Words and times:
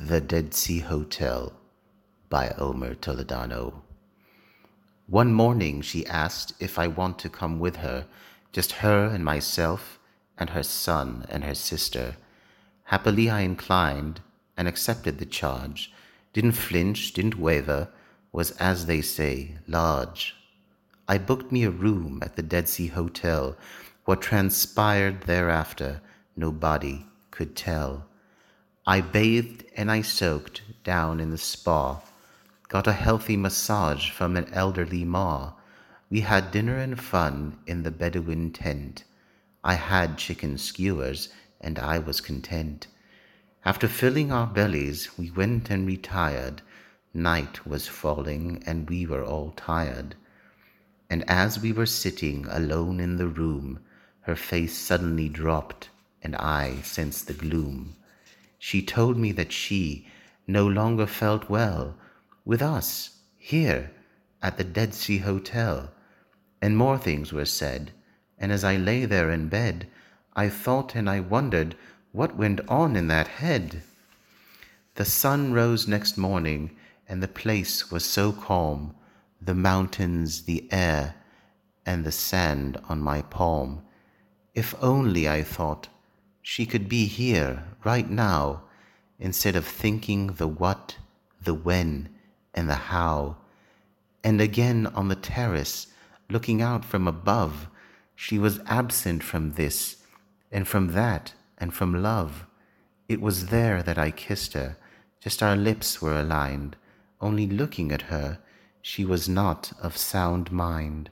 The 0.00 0.20
Dead 0.20 0.54
Sea 0.54 0.80
Hotel 0.80 1.52
by 2.28 2.48
Omer 2.58 2.96
Toledano. 2.96 3.82
One 5.06 5.32
morning 5.32 5.82
she 5.82 6.04
asked 6.06 6.52
if 6.58 6.80
I 6.80 6.88
want 6.88 7.20
to 7.20 7.28
come 7.28 7.60
with 7.60 7.76
her, 7.76 8.06
just 8.50 8.82
her 8.82 9.06
and 9.06 9.24
myself 9.24 10.00
and 10.36 10.50
her 10.50 10.64
son 10.64 11.24
and 11.28 11.44
her 11.44 11.54
sister. 11.54 12.16
Happily 12.86 13.30
I 13.30 13.42
inclined 13.42 14.20
and 14.56 14.66
accepted 14.66 15.18
the 15.18 15.26
charge, 15.26 15.92
didn't 16.32 16.52
flinch, 16.52 17.12
didn't 17.12 17.38
waver, 17.38 17.88
was 18.32 18.50
as 18.52 18.86
they 18.86 19.00
say, 19.00 19.58
large. 19.68 20.34
I 21.06 21.18
booked 21.18 21.52
me 21.52 21.62
a 21.62 21.70
room 21.70 22.18
at 22.20 22.34
the 22.34 22.42
Dead 22.42 22.68
Sea 22.68 22.88
Hotel. 22.88 23.56
What 24.06 24.22
transpired 24.22 25.22
thereafter, 25.22 26.00
nobody 26.36 27.06
could 27.30 27.54
tell. 27.54 28.08
I 28.86 29.00
bathed 29.00 29.64
and 29.74 29.90
I 29.90 30.02
soaked 30.02 30.60
down 30.84 31.18
in 31.18 31.30
the 31.30 31.38
spa, 31.38 32.02
got 32.68 32.86
a 32.86 32.92
healthy 32.92 33.34
massage 33.34 34.10
from 34.10 34.36
an 34.36 34.52
elderly 34.52 35.06
ma. 35.06 35.54
We 36.10 36.20
had 36.20 36.50
dinner 36.50 36.76
and 36.76 37.00
fun 37.00 37.56
in 37.66 37.82
the 37.82 37.90
Bedouin 37.90 38.52
tent. 38.52 39.04
I 39.64 39.74
had 39.74 40.18
chicken 40.18 40.58
skewers 40.58 41.30
and 41.62 41.78
I 41.78 41.98
was 41.98 42.20
content. 42.20 42.86
After 43.64 43.88
filling 43.88 44.30
our 44.30 44.46
bellies, 44.46 45.16
we 45.16 45.30
went 45.30 45.70
and 45.70 45.86
retired. 45.86 46.60
Night 47.14 47.66
was 47.66 47.88
falling 47.88 48.62
and 48.66 48.86
we 48.90 49.06
were 49.06 49.24
all 49.24 49.52
tired. 49.52 50.14
And 51.08 51.24
as 51.26 51.58
we 51.58 51.72
were 51.72 51.86
sitting 51.86 52.44
alone 52.50 53.00
in 53.00 53.16
the 53.16 53.28
room, 53.28 53.78
her 54.22 54.36
face 54.36 54.76
suddenly 54.76 55.30
dropped 55.30 55.88
and 56.20 56.36
I 56.36 56.82
sensed 56.82 57.28
the 57.28 57.32
gloom. 57.32 57.96
She 58.66 58.80
told 58.80 59.18
me 59.18 59.30
that 59.32 59.52
she 59.52 60.06
no 60.46 60.66
longer 60.66 61.06
felt 61.06 61.50
well 61.50 61.98
with 62.46 62.62
us 62.62 63.18
here 63.36 63.90
at 64.40 64.56
the 64.56 64.64
Dead 64.64 64.94
Sea 64.94 65.18
Hotel. 65.18 65.92
And 66.62 66.74
more 66.74 66.96
things 66.96 67.30
were 67.30 67.44
said, 67.44 67.92
and 68.38 68.50
as 68.50 68.64
I 68.64 68.76
lay 68.76 69.04
there 69.04 69.30
in 69.30 69.50
bed, 69.50 69.86
I 70.34 70.48
thought 70.48 70.94
and 70.94 71.10
I 71.10 71.20
wondered 71.20 71.76
what 72.12 72.38
went 72.38 72.66
on 72.66 72.96
in 72.96 73.06
that 73.08 73.28
head. 73.28 73.82
The 74.94 75.04
sun 75.04 75.52
rose 75.52 75.86
next 75.86 76.16
morning, 76.16 76.74
and 77.06 77.22
the 77.22 77.28
place 77.28 77.90
was 77.90 78.06
so 78.06 78.32
calm 78.32 78.94
the 79.42 79.54
mountains, 79.54 80.44
the 80.44 80.66
air, 80.72 81.16
and 81.84 82.02
the 82.02 82.12
sand 82.12 82.78
on 82.88 83.02
my 83.02 83.20
palm. 83.20 83.82
If 84.54 84.74
only, 84.80 85.28
I 85.28 85.42
thought, 85.42 85.88
she 86.46 86.66
could 86.66 86.90
be 86.90 87.06
here 87.06 87.64
right 87.84 88.10
now 88.10 88.62
instead 89.18 89.56
of 89.56 89.66
thinking 89.66 90.26
the 90.34 90.46
what, 90.46 90.94
the 91.42 91.54
when, 91.54 92.06
and 92.52 92.68
the 92.68 92.74
how. 92.74 93.34
And 94.22 94.42
again 94.42 94.86
on 94.88 95.08
the 95.08 95.16
terrace, 95.16 95.86
looking 96.28 96.60
out 96.60 96.84
from 96.84 97.08
above, 97.08 97.66
she 98.14 98.38
was 98.38 98.60
absent 98.66 99.22
from 99.22 99.52
this, 99.52 99.96
and 100.52 100.68
from 100.68 100.88
that, 100.88 101.32
and 101.56 101.72
from 101.72 102.02
love. 102.02 102.44
It 103.08 103.22
was 103.22 103.46
there 103.46 103.82
that 103.82 103.96
I 103.96 104.10
kissed 104.10 104.52
her, 104.52 104.76
just 105.20 105.42
our 105.42 105.56
lips 105.56 106.02
were 106.02 106.20
aligned. 106.20 106.76
Only 107.22 107.46
looking 107.46 107.90
at 107.90 108.02
her, 108.12 108.38
she 108.82 109.02
was 109.06 109.30
not 109.30 109.72
of 109.80 109.96
sound 109.96 110.52
mind. 110.52 111.08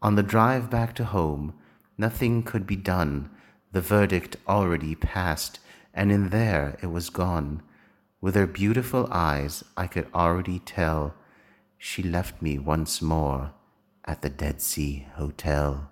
On 0.00 0.14
the 0.14 0.22
drive 0.22 0.70
back 0.70 0.94
to 0.94 1.04
home, 1.04 1.52
nothing 1.98 2.42
could 2.42 2.66
be 2.66 2.76
done 2.76 3.28
the 3.76 3.82
verdict 3.82 4.38
already 4.48 4.94
passed, 4.94 5.60
and 5.92 6.10
in 6.10 6.30
there 6.30 6.78
it 6.80 6.86
was 6.86 7.10
gone. 7.10 7.60
With 8.22 8.34
her 8.34 8.46
beautiful 8.46 9.06
eyes, 9.12 9.62
I 9.76 9.86
could 9.86 10.06
already 10.14 10.60
tell 10.60 11.12
she 11.76 12.02
left 12.02 12.40
me 12.40 12.58
once 12.58 13.02
more 13.02 13.52
at 14.06 14.22
the 14.22 14.30
Dead 14.30 14.62
Sea 14.62 15.06
Hotel. 15.16 15.90